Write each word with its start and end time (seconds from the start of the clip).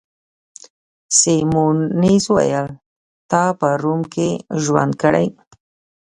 سیمونز 1.17 2.23
وویل: 2.29 2.67
تا 3.29 3.43
په 3.59 3.67
روم 3.81 4.01
کي 4.13 4.29
ژوند 4.63 4.93
کړی؟ 5.01 5.27